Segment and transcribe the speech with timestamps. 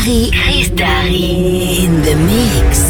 [0.00, 0.30] Darry.
[0.32, 1.84] Chris Darry.
[1.84, 2.89] In the mix.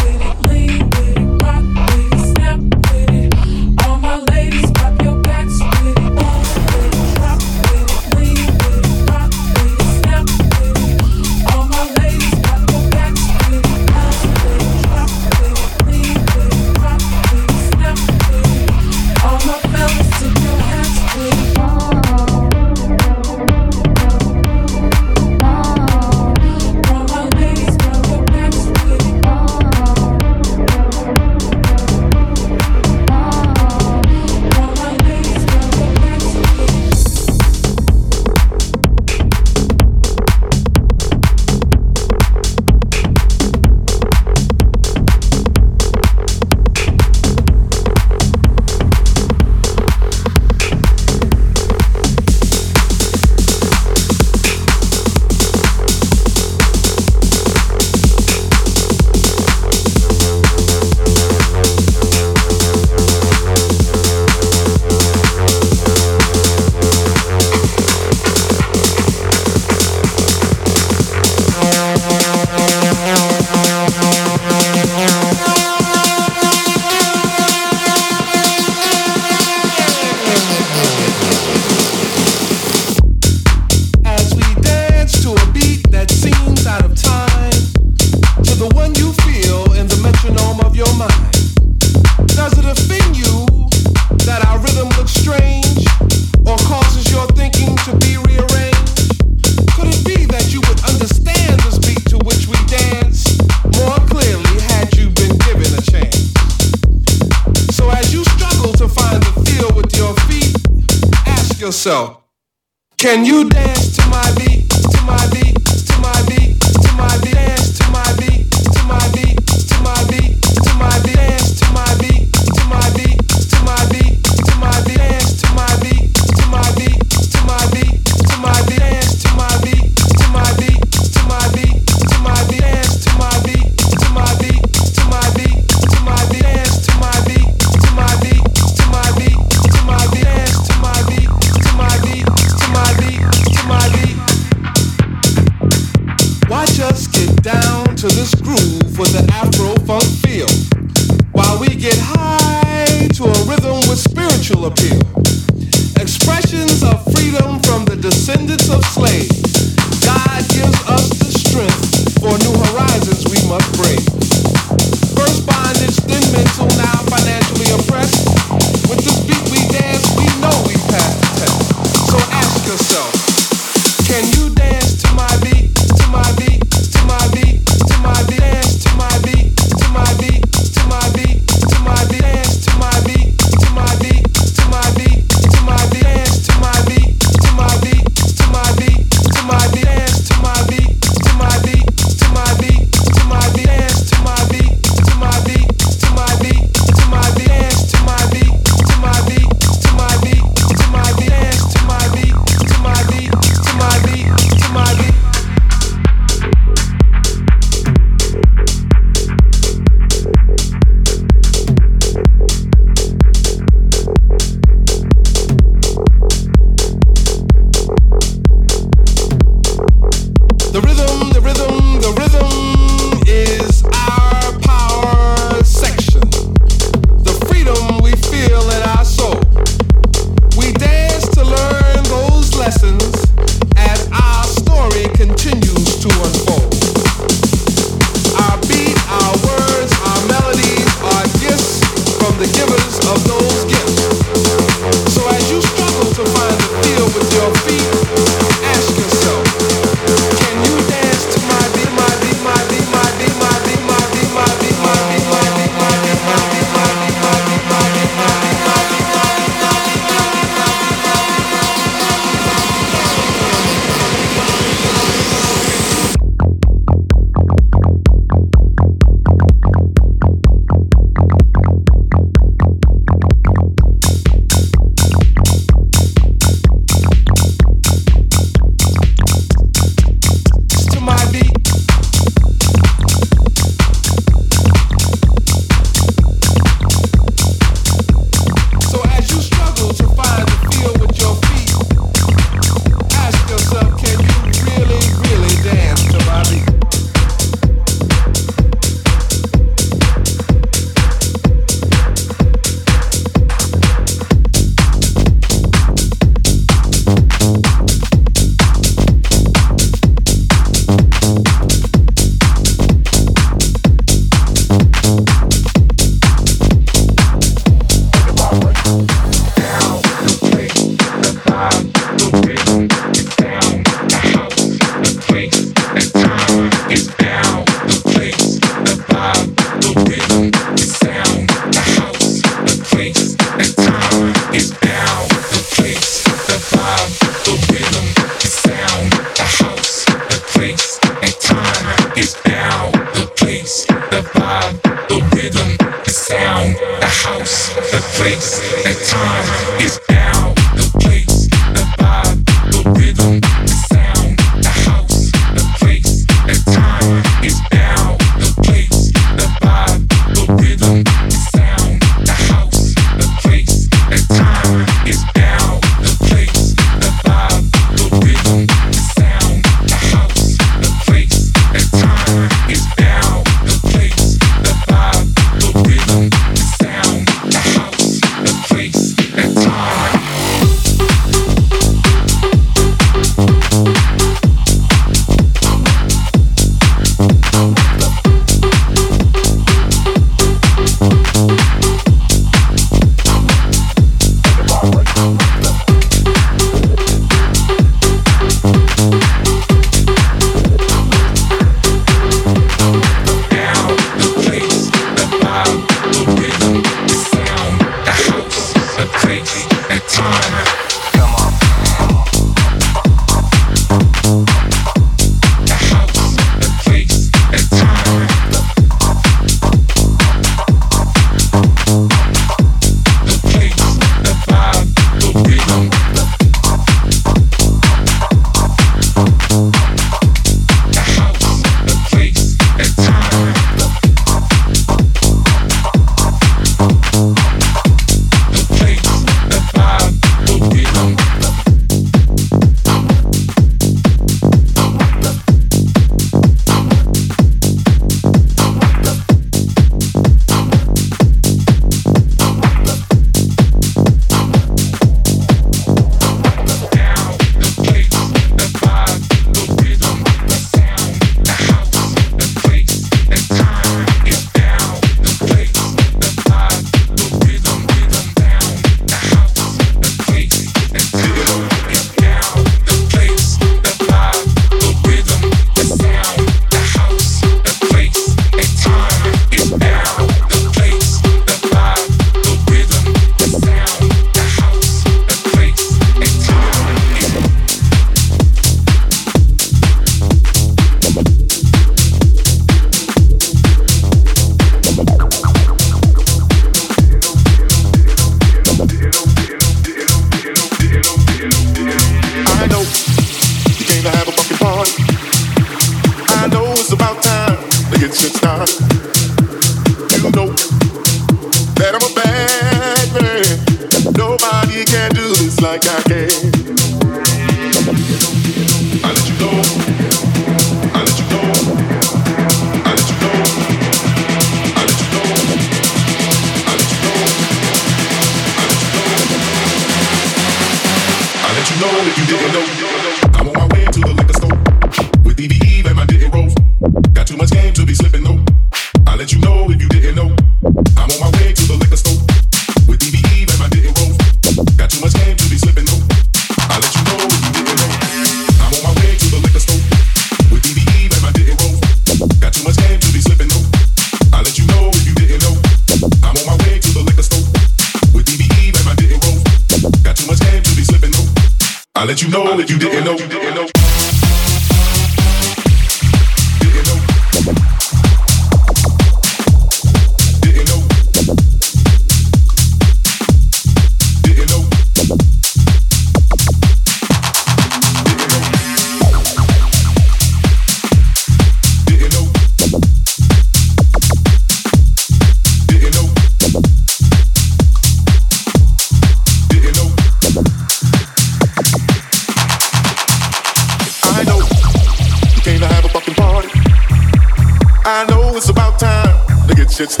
[599.78, 600.00] once it.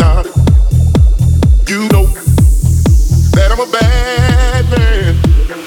[1.68, 2.06] You know
[3.34, 5.16] that I'm a bad man.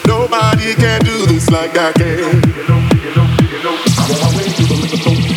[0.07, 2.41] Nobody can do this like I can.
[2.67, 5.28] I'm on my way to the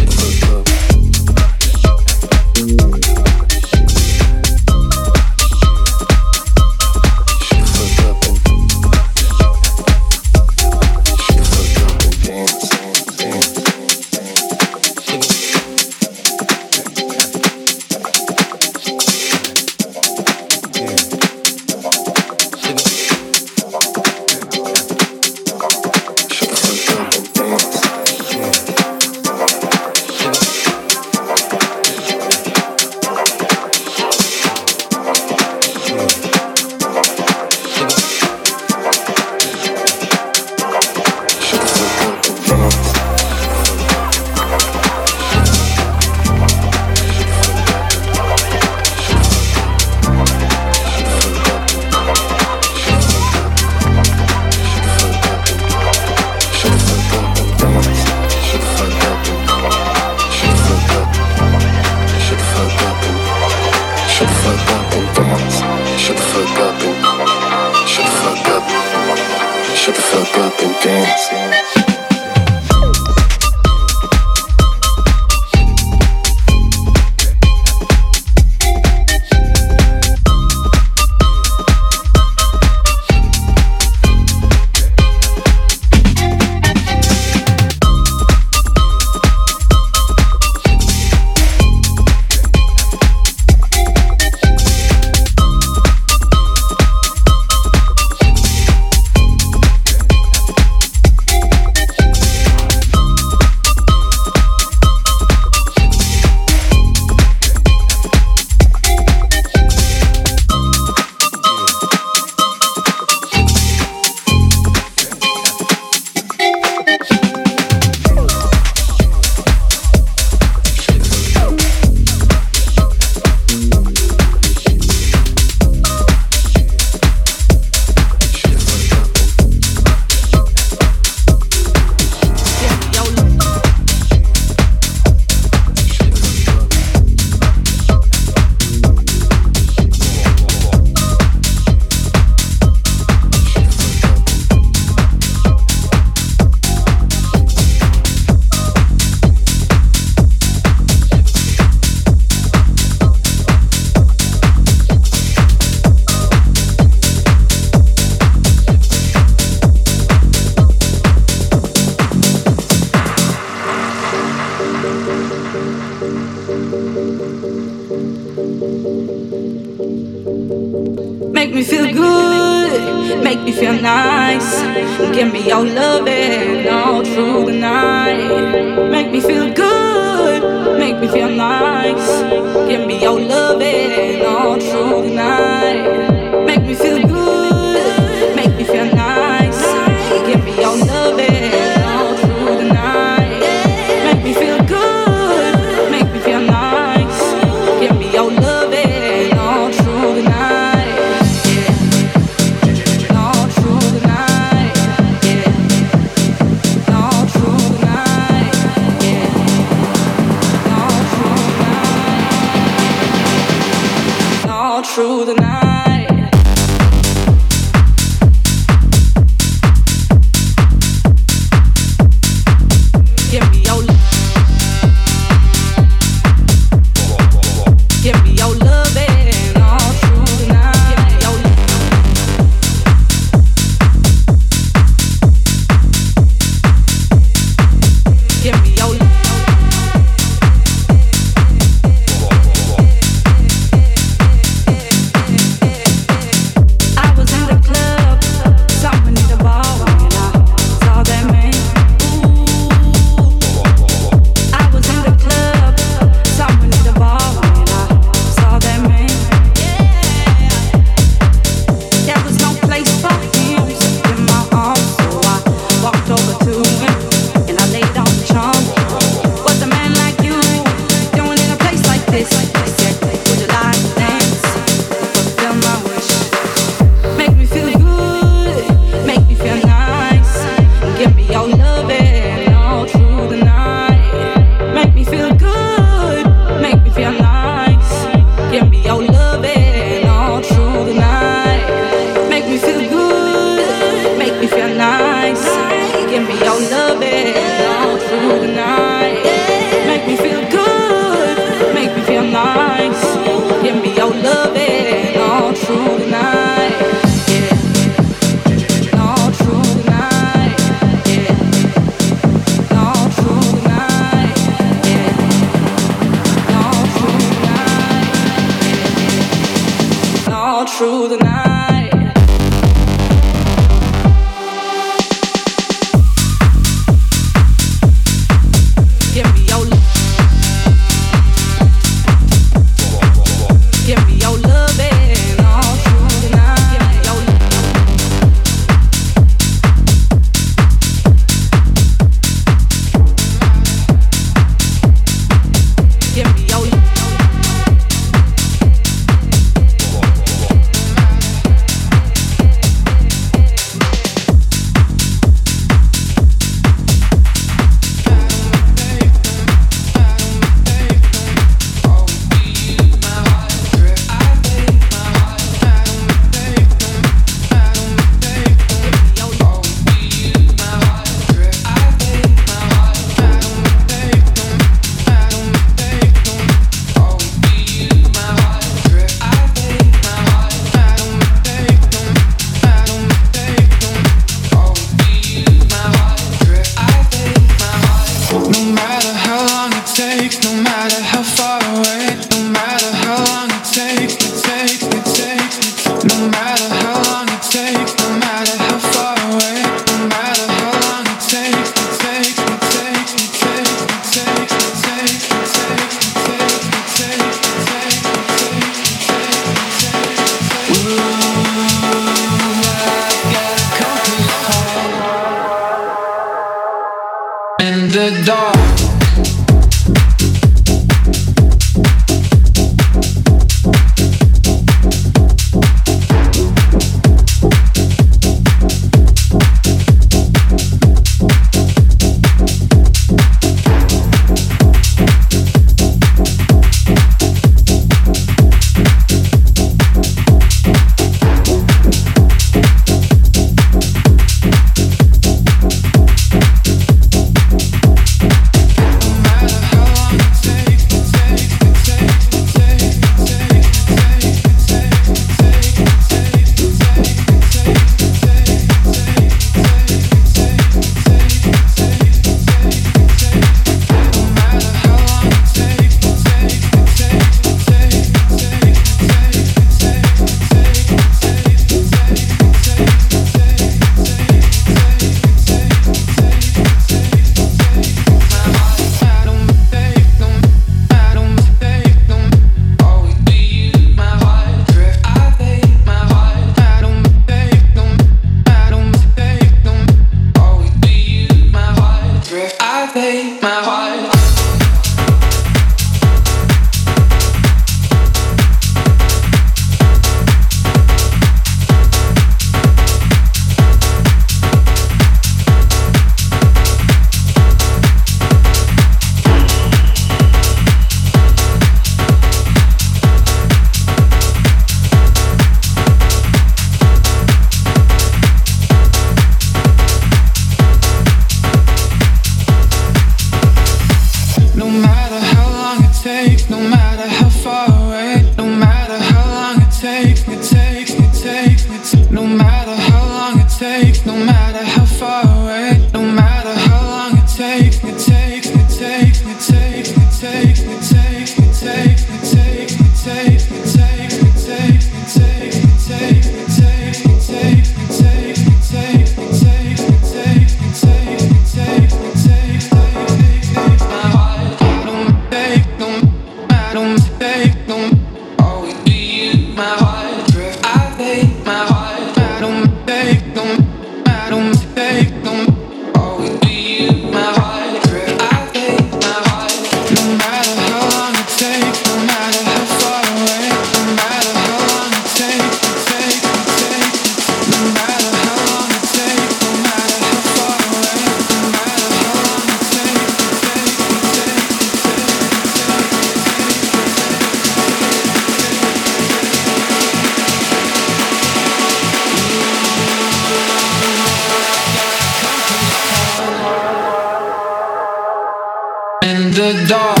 [599.31, 600.00] underdog